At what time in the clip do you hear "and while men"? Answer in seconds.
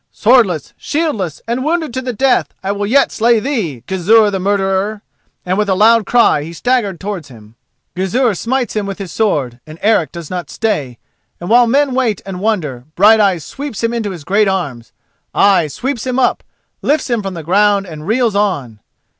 11.39-11.93